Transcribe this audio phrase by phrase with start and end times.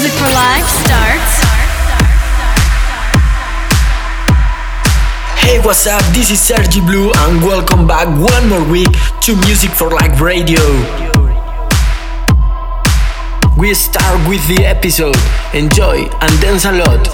[0.00, 1.44] Music for Life starts.
[5.36, 6.02] Hey, what's up?
[6.14, 8.88] This is Sergi Blue, and welcome back one more week
[9.20, 10.58] to Music for Life Radio.
[13.58, 15.18] We start with the episode.
[15.52, 17.06] Enjoy and dance a lot.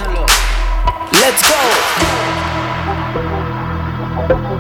[1.13, 1.43] Let's
[4.39, 4.56] go!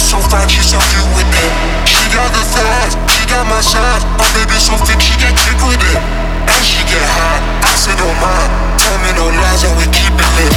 [0.00, 1.52] So fine, she so cute with it.
[1.84, 4.02] She got the thighs, she got my size.
[4.16, 6.00] My baby so thick, she get kick with it.
[6.48, 8.50] And she get hot, I said oh, don't.
[8.80, 10.54] Tell me no lies, and we keep it lit.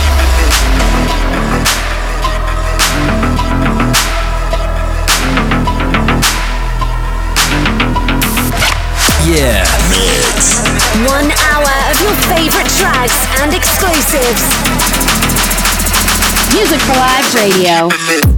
[9.27, 9.65] Yeah.
[11.07, 14.43] One hour of your favorite tracks and exclusives.
[16.53, 18.32] Music for Live Radio.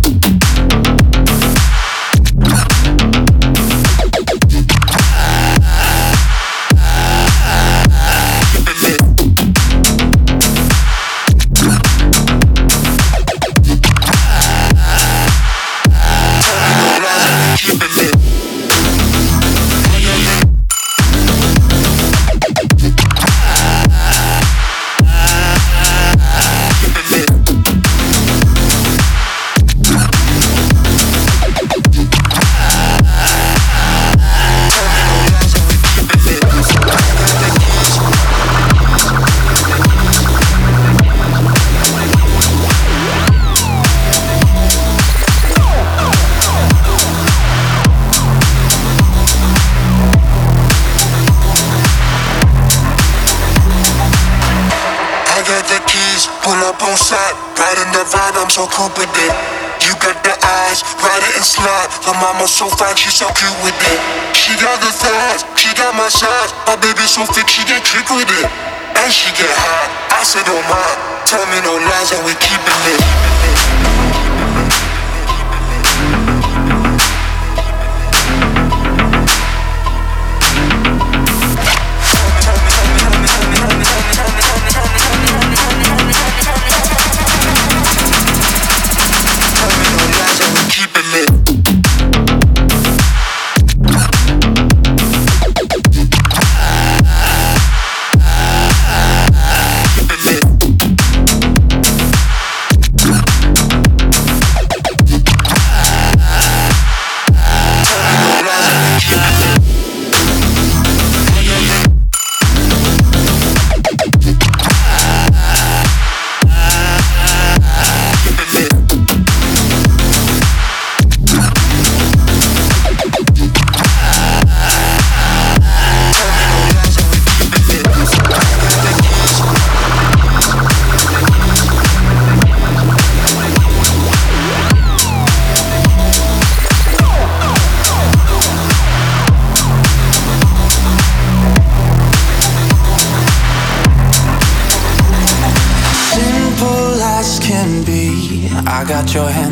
[70.45, 70.97] Don't mind.
[71.25, 73.24] Tell me no lies and we keep it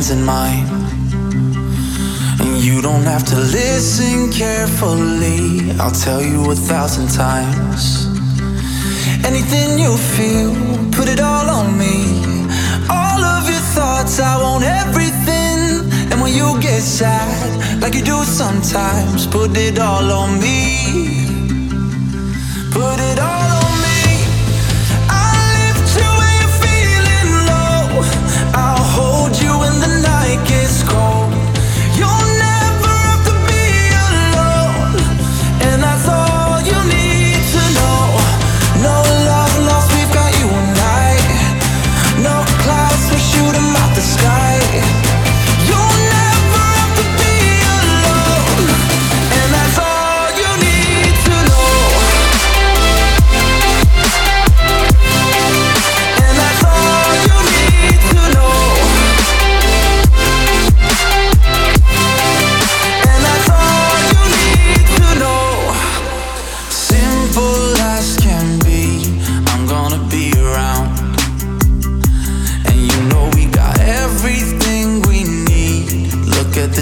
[0.04, 0.68] hands in mine.
[2.40, 8.08] And you don't have to listen carefully, I'll tell you a thousand times.
[9.26, 10.54] Anything you feel,
[10.92, 11.96] put it all on me.
[12.90, 15.90] All of your thoughts, I want everything.
[16.12, 21.23] And when you get sad, like you do sometimes, put it all on me.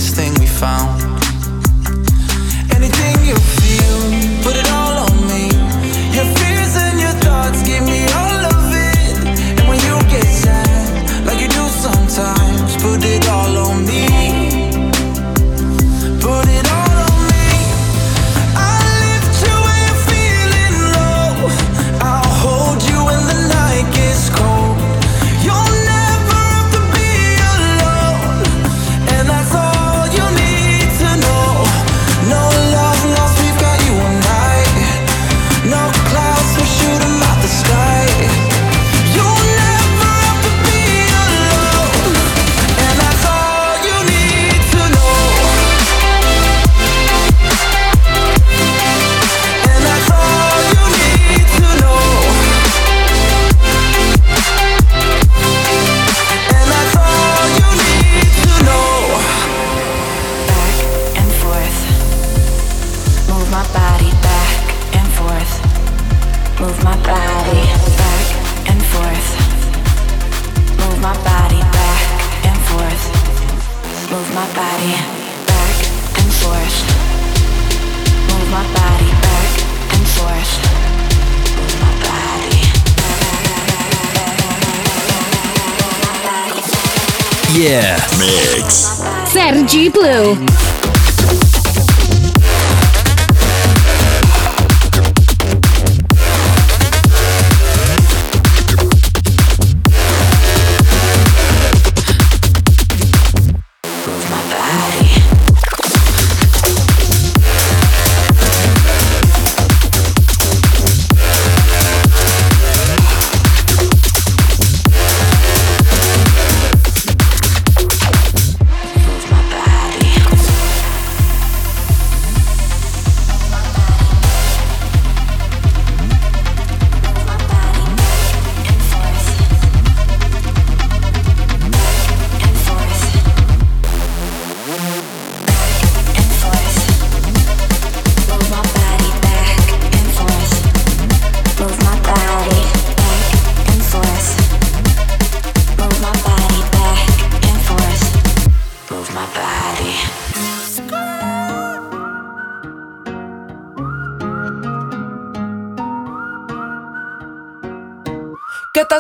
[0.02, 1.11] this thing we found.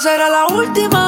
[0.02, 1.01] Será la última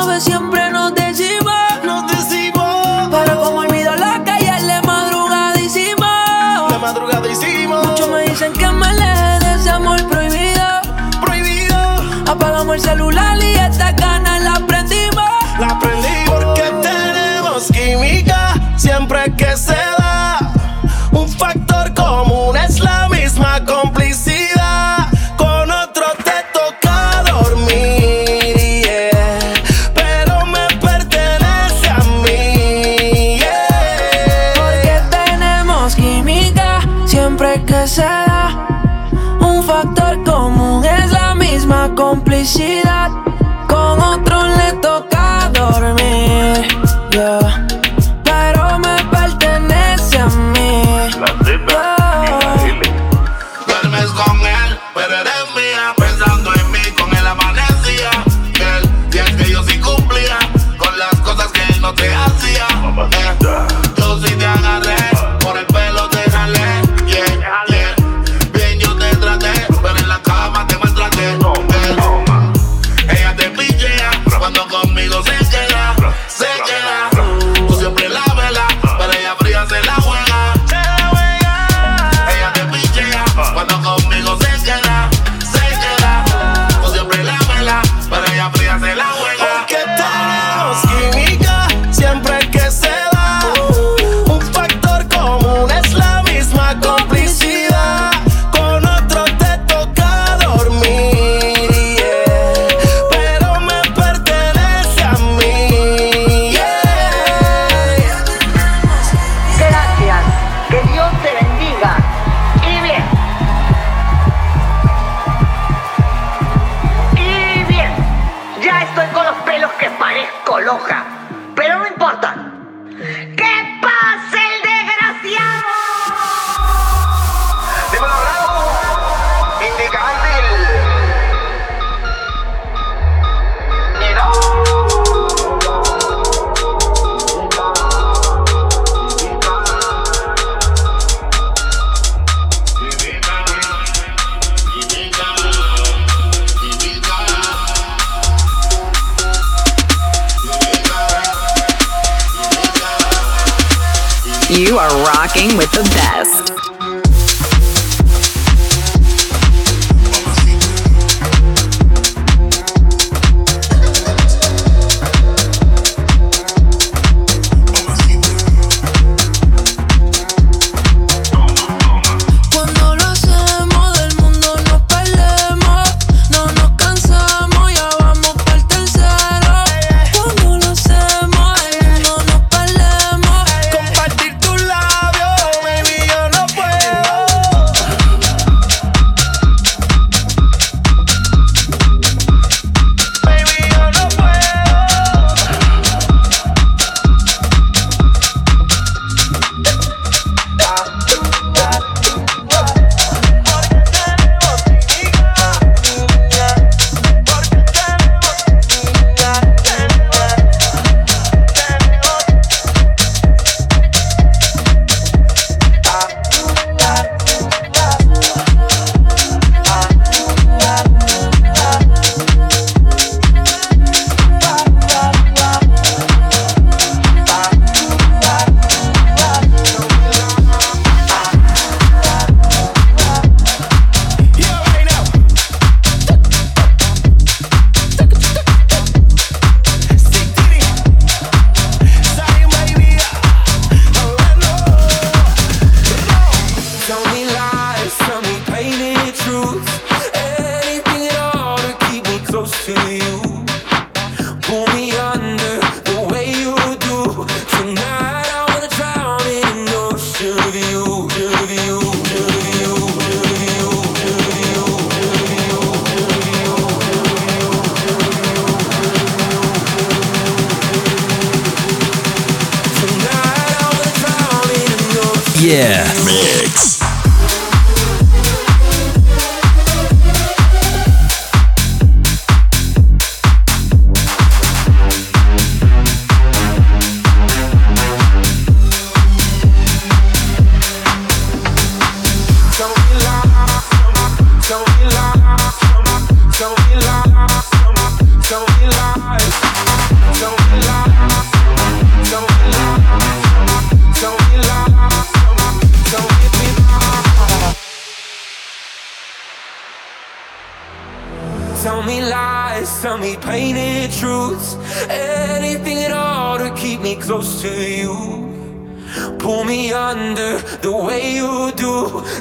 [42.43, 42.82] complicidad.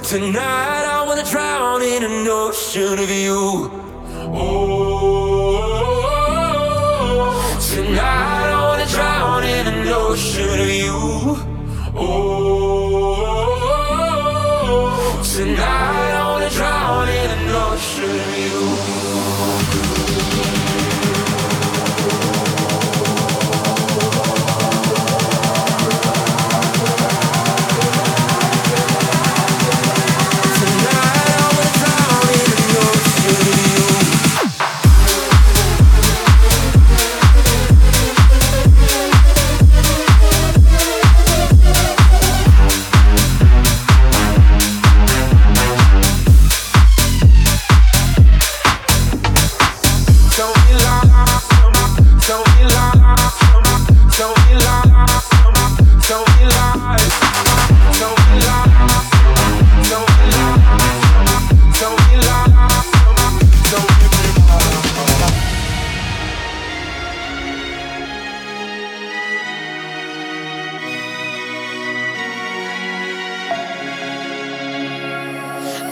[0.02, 3.70] Tonight I wanna drown in an ocean of you.
[4.34, 4.81] Oh.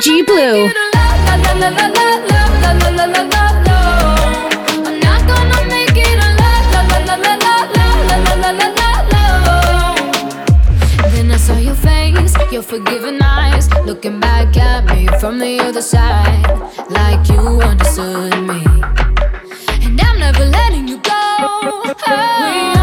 [0.00, 0.70] G Blue.
[12.60, 16.44] Forgiving eyes, looking back at me from the other side,
[16.90, 18.62] like you understood me.
[19.82, 21.10] And I'm never letting you go.
[21.10, 22.77] Oh.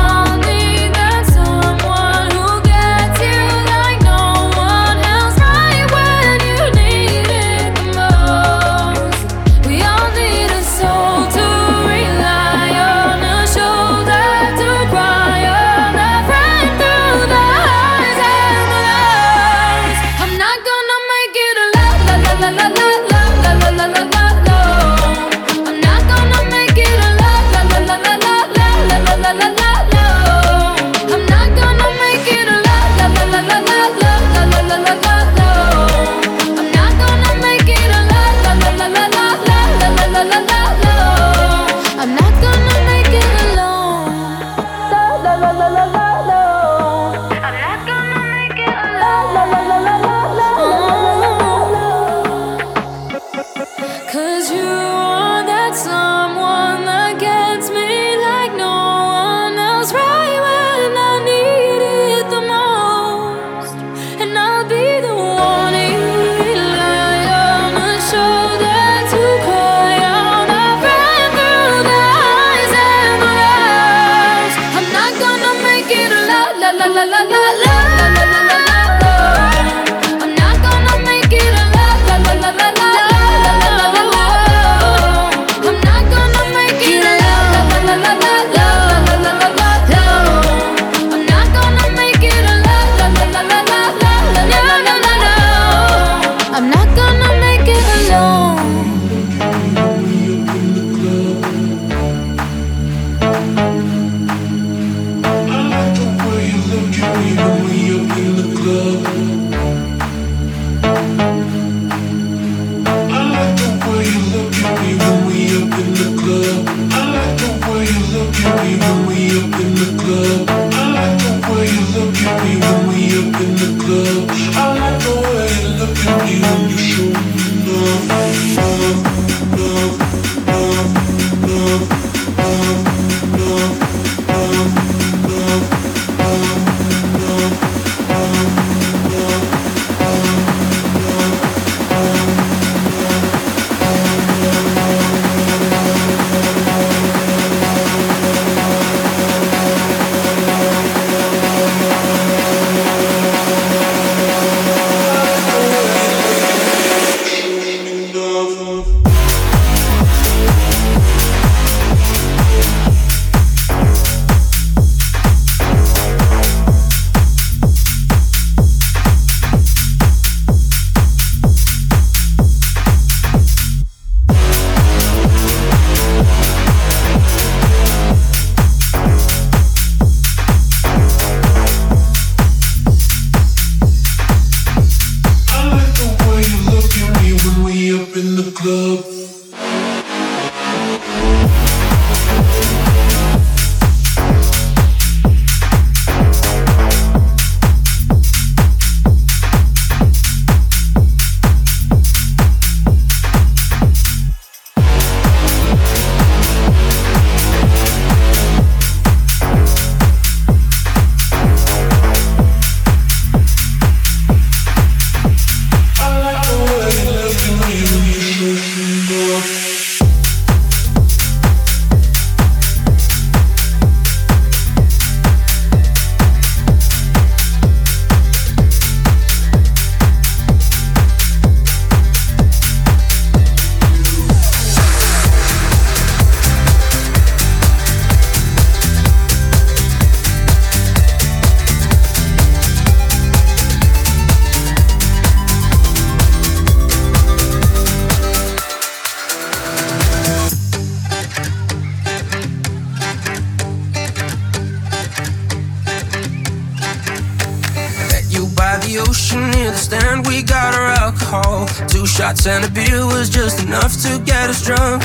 [258.96, 261.68] The ocean near the stand, we got our alcohol.
[261.88, 265.04] Two shots and a beer was just enough to get us drunk.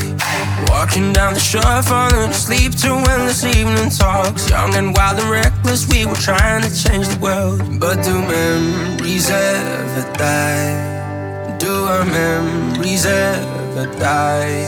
[0.68, 4.48] Walking down the shore, falling asleep to endless evening talks.
[4.50, 7.58] Young and wild and reckless, we were trying to change the world.
[7.80, 11.56] But do memories ever die?
[11.58, 14.66] Do our memories ever die?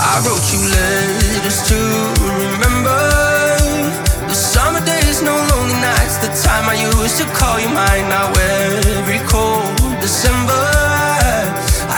[0.00, 1.78] I wrote you letters to
[2.40, 3.00] remember
[4.28, 5.51] the summer days, no lonely
[5.82, 6.16] nights.
[6.24, 8.06] The time I used to call you mine.
[8.08, 10.64] Now every cold December,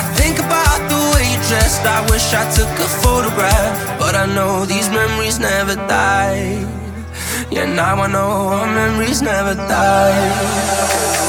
[0.01, 1.85] I think about the way you dressed.
[1.97, 6.65] I wish I took a photograph, but I know these memories never die.
[7.51, 11.24] Yeah, now I know our memories never die.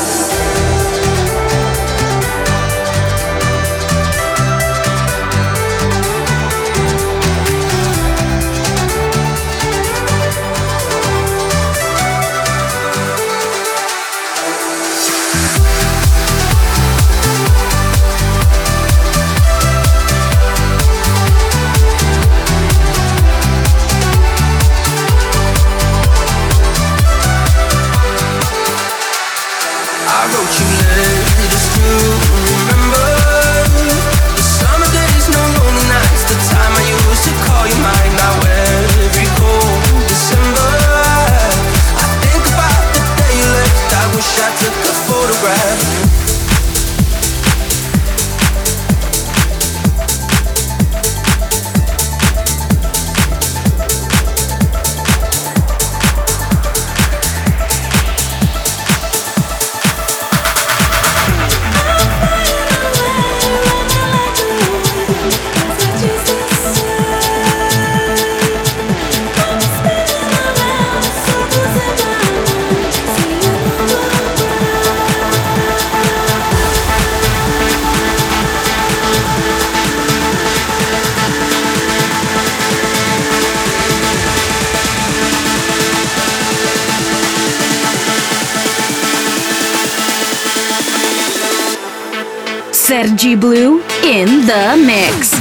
[93.33, 95.34] Blue in the mix.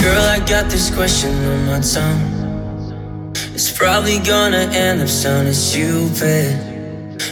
[0.00, 3.32] Girl, I got this question on my tongue.
[3.52, 6.56] It's probably gonna end up sounding stupid.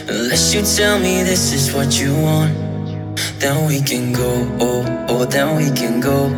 [0.07, 2.53] Unless you tell me this is what you want,
[3.39, 4.31] then we can go.
[4.59, 6.29] Oh, oh, then we can go.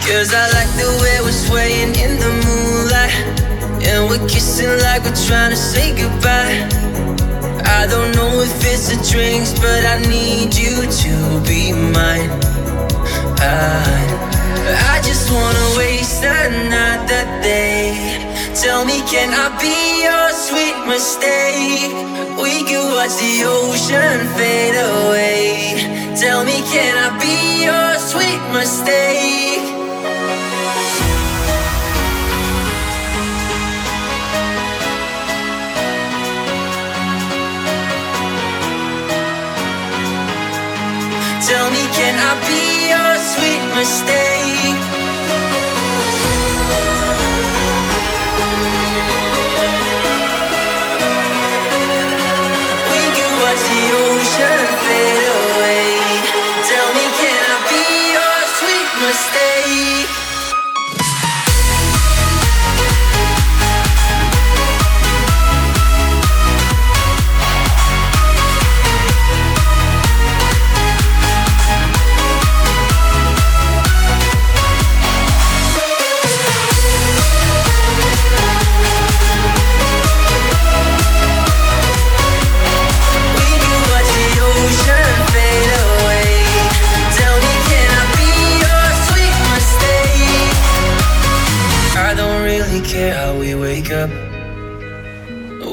[0.00, 3.84] Cause I like the way we're swaying in the moonlight.
[3.84, 6.56] And we're kissing like we're trying to say goodbye.
[7.68, 11.12] I don't know if it's the drinks, but I need you to
[11.46, 12.30] be mine.
[13.40, 14.17] I,
[15.28, 17.92] just wanna waste another day.
[18.54, 21.92] Tell me, can I be your sweet mistake?
[22.42, 26.16] We could watch the ocean fade away.
[26.16, 29.66] Tell me, can I be your sweet mistake?
[41.48, 44.87] Tell me, can I be your sweet mistake?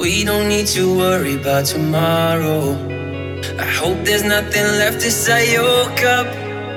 [0.05, 2.77] To worry about tomorrow.
[3.57, 6.27] I hope there's nothing left as I woke up.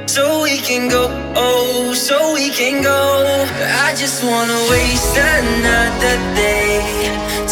[0.08, 3.00] So we can go, oh, so we can go.
[3.84, 6.80] I just wanna waste another day.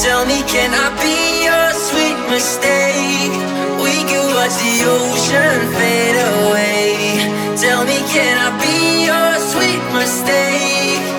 [0.03, 3.37] Tell me, can I be your sweet mistake?
[3.85, 7.21] We could watch the ocean fade away.
[7.61, 11.16] Tell me, can I be your sweet mistake?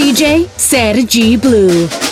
[0.00, 2.09] DJ Sergi Blue.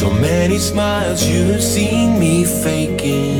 [0.00, 3.39] So many smiles you've seen me faking.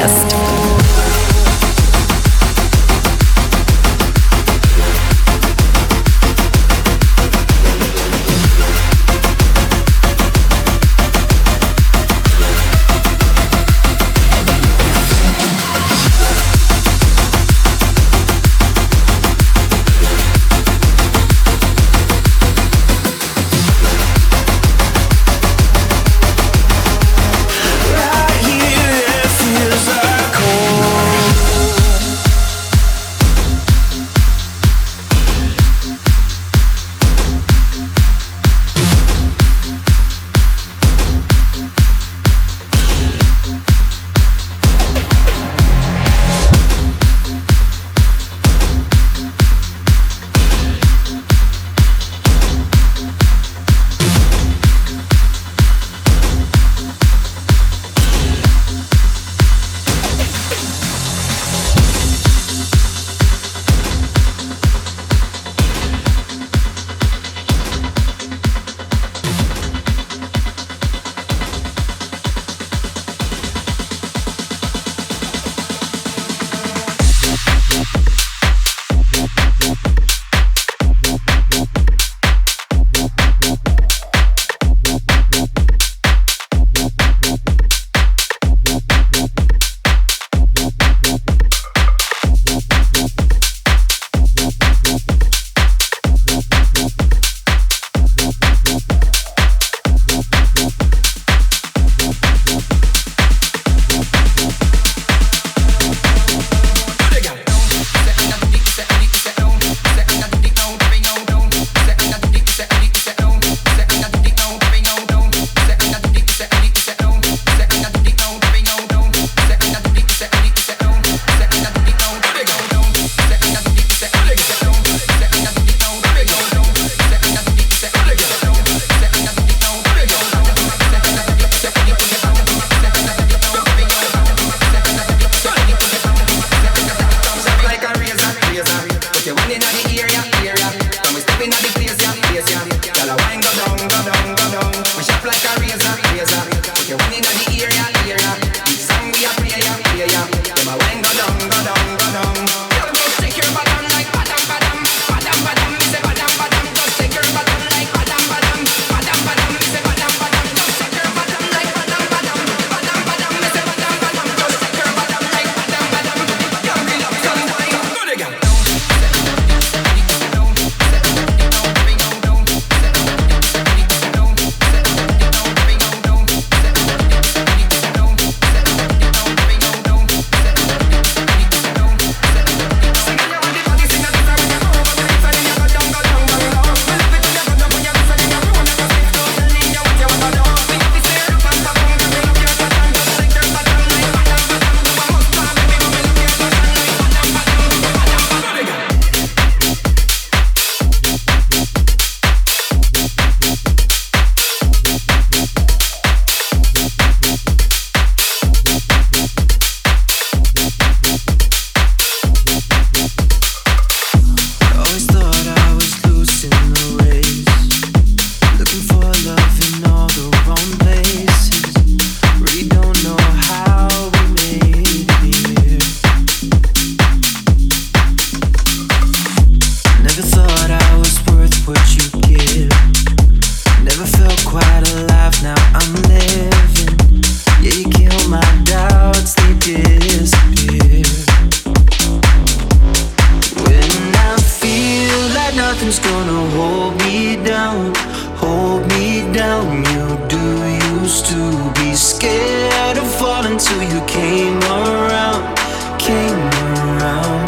[245.81, 247.91] nothing's gonna hold me down,
[248.37, 249.83] hold me down.
[249.85, 251.41] You do used to
[251.73, 255.57] be scared of falling till you came around,
[255.97, 257.47] came around.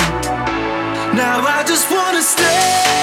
[1.16, 3.03] Now I just wanna stay.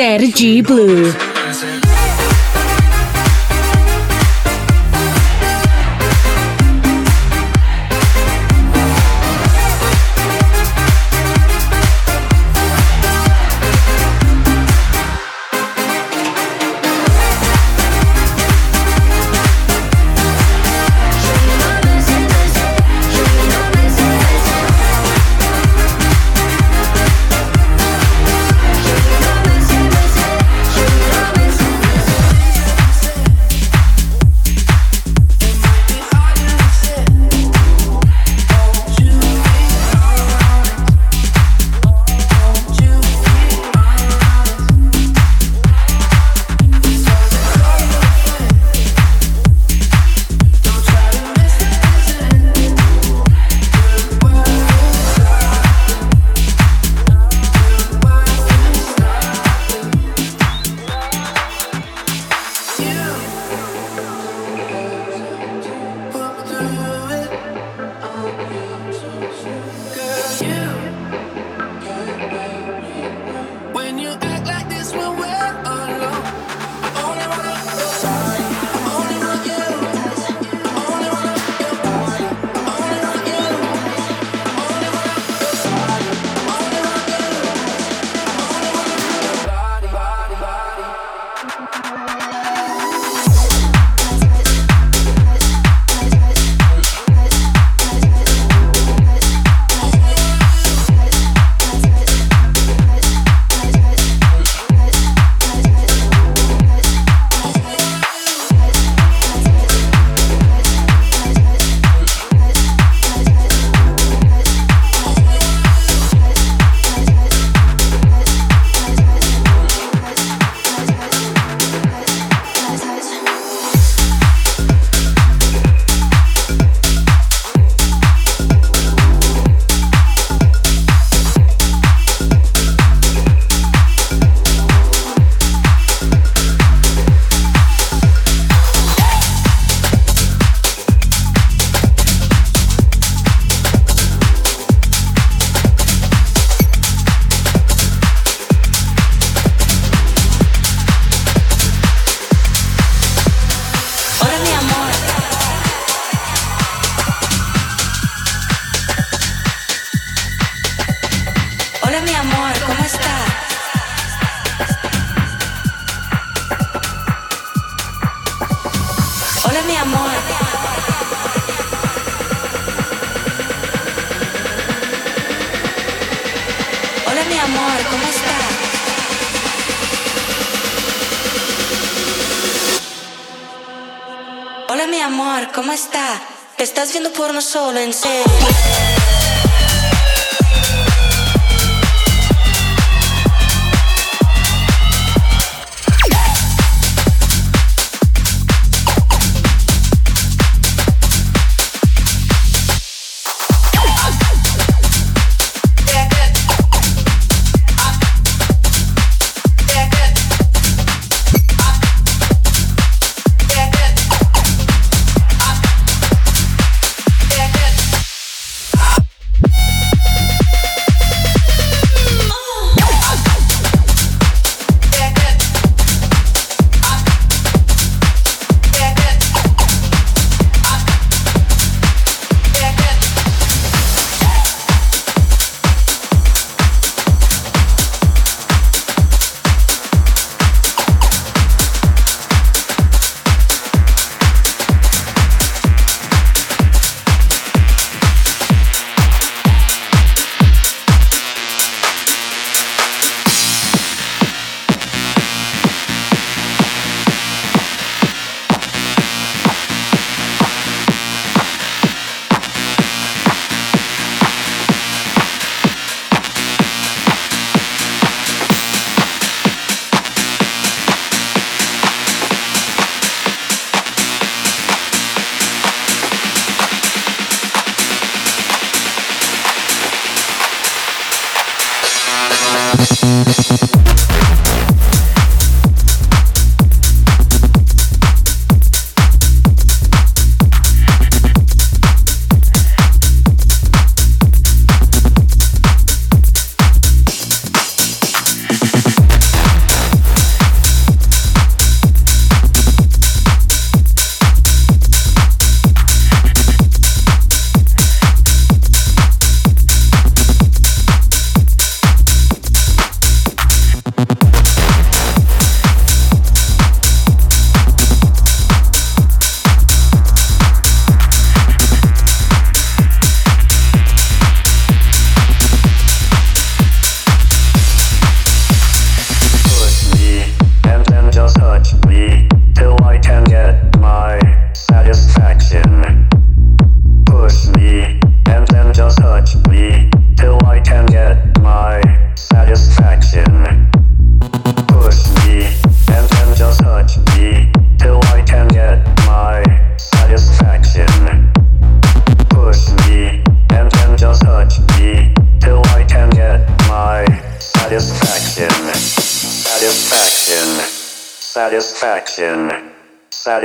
[0.00, 1.29] Sergi Blue.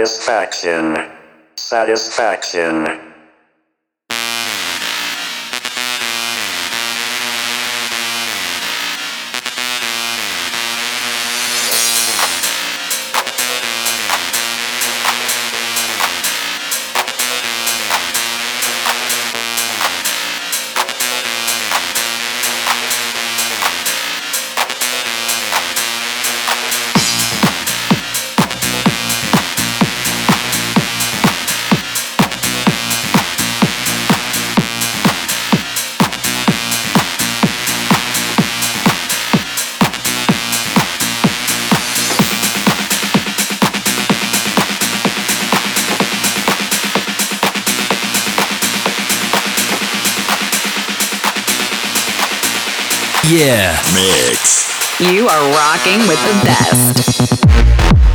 [0.05, 1.11] Satisfaction.
[1.55, 3.14] Satisfaction.
[53.95, 54.99] Mix.
[54.99, 58.14] You are rocking with the best.